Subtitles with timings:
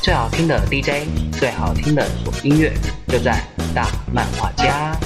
[0.00, 2.06] 最好听的 DJ，最好听的
[2.44, 2.72] 音乐，
[3.08, 3.42] 就在
[3.74, 4.96] 大漫画家。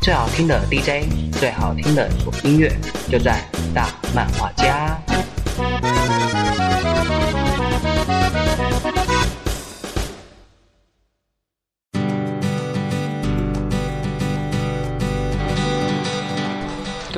[0.00, 2.08] 最好听的 DJ，最好听的
[2.44, 2.72] 音乐，
[3.10, 3.42] 就在
[3.74, 4.99] 大漫画家。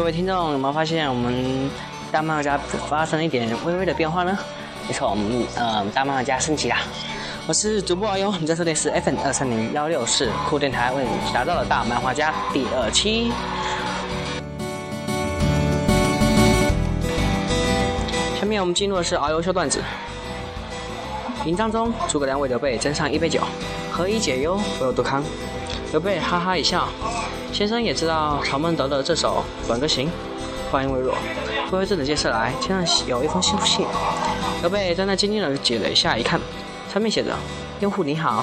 [0.02, 1.70] 各位听众有没有发现我们
[2.10, 2.58] 大漫画家
[2.88, 4.36] 发生了一点微微的变化呢？
[4.88, 6.78] 没错，我们呃大漫画家升级啦！
[7.46, 13.30] 我是主播阿优，你在收听是 FM 二三零幺六四酷电台为你打造的大漫画家第二期。
[18.40, 19.80] 下面我们进入的是遨游秀段子。
[21.44, 23.40] 营帐中，诸葛亮为刘备斟上一杯酒，
[23.92, 25.22] 何以解忧，唯有杜康。
[25.92, 26.88] 刘备哈哈一笑。
[27.52, 30.08] 先生也知道曹孟德的这首《短歌行》，
[30.70, 31.14] 话音未落，
[31.70, 33.54] 魏惠子的介绍来，天上有一封信。
[34.62, 36.40] 刘备在那静静的解了一下，一看，
[36.90, 37.36] 上面写着
[37.80, 38.42] ：“用户你好，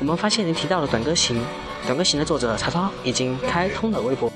[0.00, 1.36] 我们发现您提到了《短歌行》，
[1.84, 4.32] 《短歌行》的作者曹操已经开通了微博。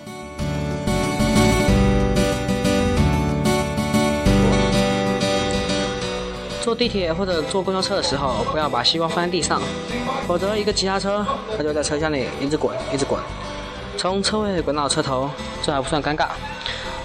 [6.72, 9.60] 坐地铁或者坐公交车的时候，不要把西瓜放在地上，
[10.26, 11.22] 否则一个急刹车，
[11.54, 13.20] 它就在车厢里一直滚，一直滚。”
[13.98, 15.28] 从车位滚到车头，
[15.62, 16.28] 这还不算尴尬，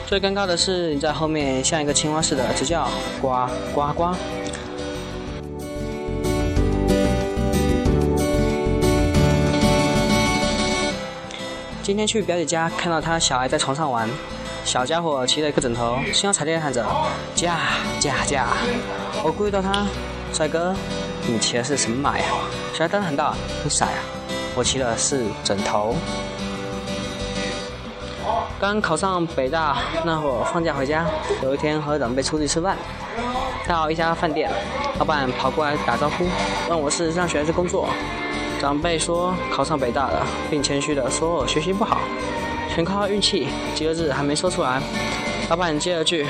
[0.05, 2.87] 最尴尬的是你在后面像一个青蛙似的直叫
[3.21, 4.15] 呱呱呱。
[11.83, 14.09] 今天去表姐家，看到她小孩在床上玩，
[14.67, 16.85] 小家伙骑了一个枕头，心要彩电喊着
[17.33, 17.57] 驾
[18.01, 18.47] 驾驾。
[19.23, 19.87] 我故意逗他，
[20.33, 20.75] 帅哥，
[21.25, 22.25] 你骑的是什么马呀？
[22.73, 23.93] 小孩当然喊道，你傻呀，
[24.55, 25.95] 我骑的是枕头。
[28.59, 31.05] 刚考上北大那会儿，放假回家，
[31.41, 32.75] 有一天和长辈出去吃饭，
[33.65, 34.52] 到一家饭店，
[34.99, 36.25] 老板跑过来打招呼，
[36.67, 37.87] 问我是上学还是工作。
[38.59, 41.99] 长辈说考上北大了，并谦虚的说我学习不好，
[42.77, 43.48] 全靠运气。
[43.73, 44.80] 几个字还没说出来，
[45.49, 46.27] 老板接了句：“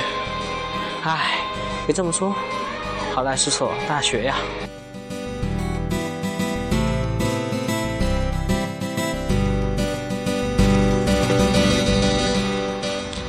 [1.04, 1.42] 唉，
[1.86, 2.34] 别这么说，
[3.14, 4.38] 好赖是所大学呀。”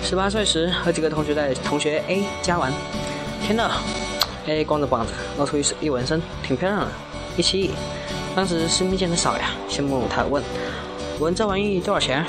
[0.00, 2.72] 十八岁时，和几个同学在同学 A 家玩，
[3.42, 3.68] 天呐
[4.46, 6.88] a 光着膀子，露出一一纹身，挺漂亮的，
[7.36, 7.72] 一七亿。
[8.36, 10.40] 当时身边见的少呀，羡慕他问
[11.18, 12.24] ：“纹这玩意多少钱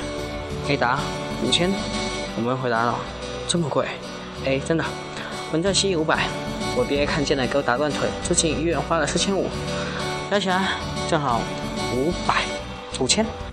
[0.68, 0.98] ？”A 答
[1.44, 1.70] ：“五千。”
[2.36, 2.94] 我们回答了
[3.48, 3.86] ：“这么贵
[4.44, 4.84] ？”A 真的，
[5.52, 6.24] 纹这西五百。
[6.76, 9.48] 我爹看见了，给我打断腿，住进医院花了四千五，
[10.30, 10.68] 加起来
[11.08, 11.40] 正好
[11.94, 12.42] 五百
[13.00, 13.49] 五千。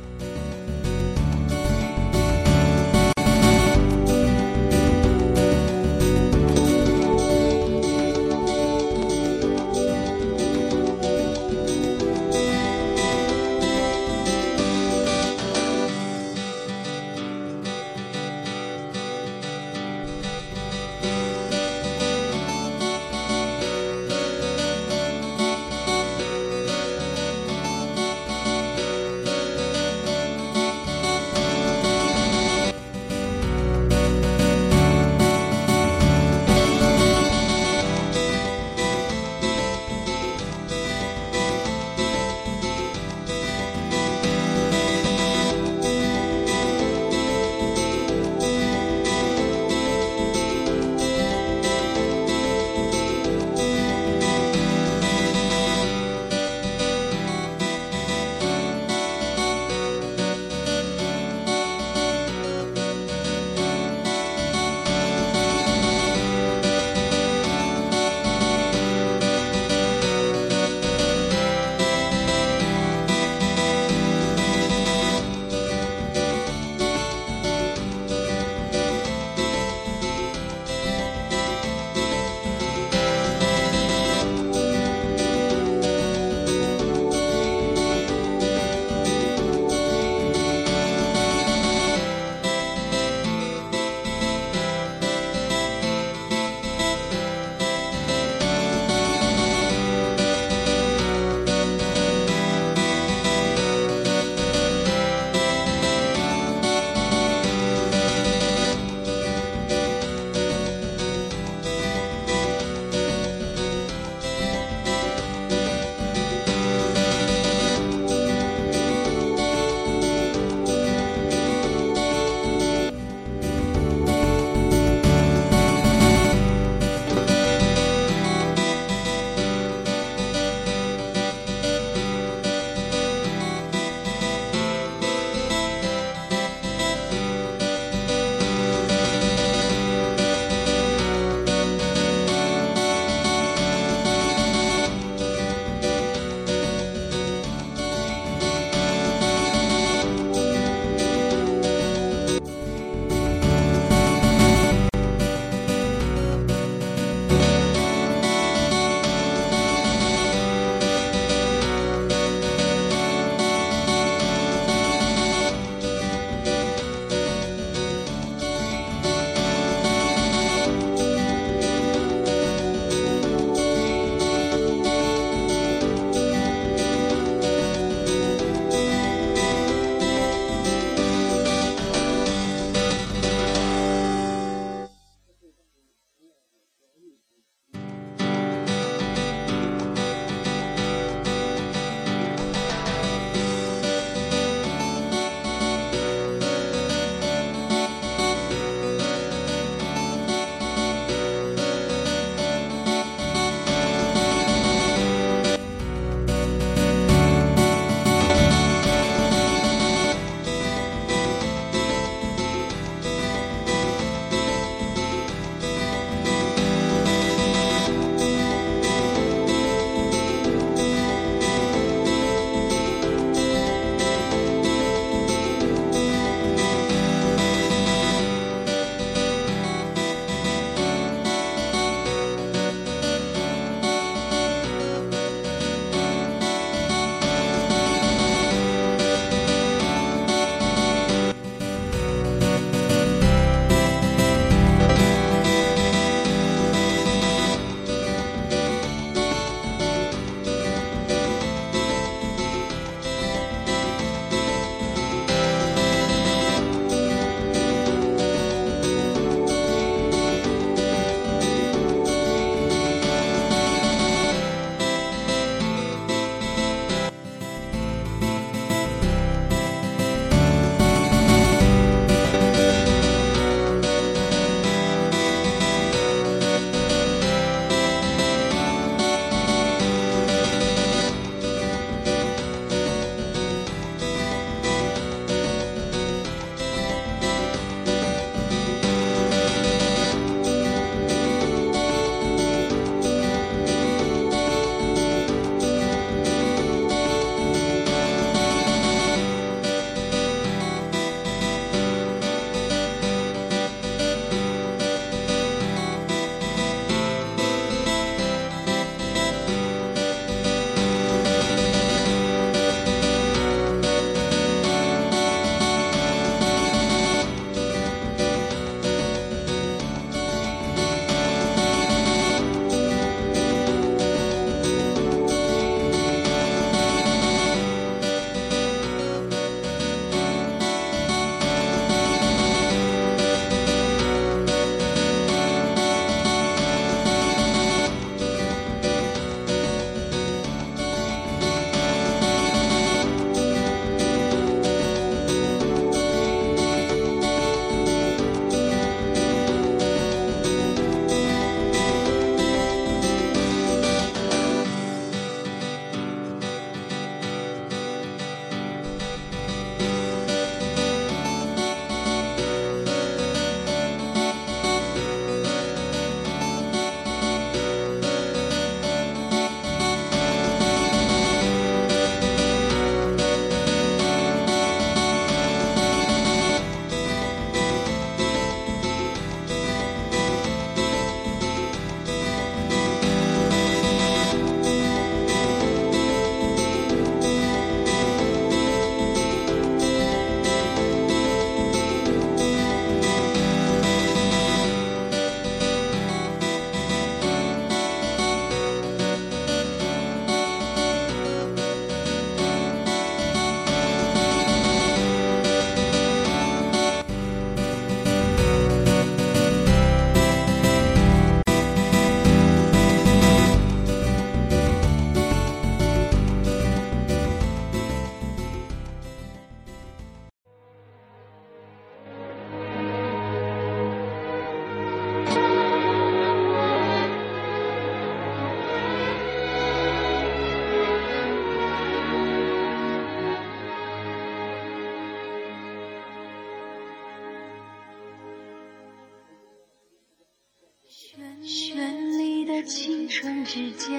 [443.19, 443.89] 春之江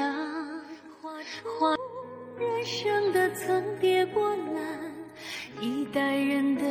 [1.03, 1.11] 花
[1.59, 1.75] 花
[2.39, 4.95] 人生的层叠波澜
[5.61, 6.63] 一代人的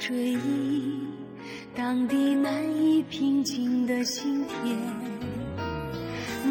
[0.00, 1.06] 追忆
[1.76, 4.74] 当地难以平静的心田。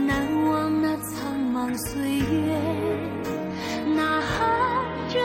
[0.06, 2.60] 难忘那苍茫岁月
[3.96, 5.20] 呐喊着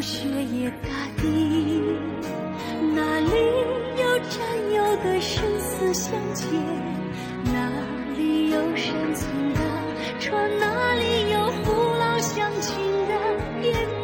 [0.00, 0.88] 雪夜大
[1.20, 1.28] 地，
[2.94, 3.30] 哪里
[4.00, 4.40] 有战
[4.74, 6.48] 友的生死相见？
[7.44, 7.70] 哪
[8.16, 9.60] 里有生存的
[10.18, 10.58] 船？
[10.58, 13.99] 哪里有父老乡亲的？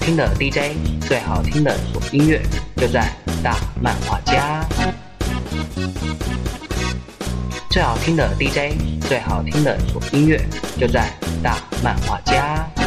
[0.00, 0.72] 听的 dj
[1.06, 1.76] 最好听的
[2.10, 2.40] 音乐
[2.76, 4.66] 就在大漫画家。
[7.70, 9.78] 最好听的 dj 最好听的
[10.12, 10.40] 音乐
[10.78, 12.79] 就在大漫画家。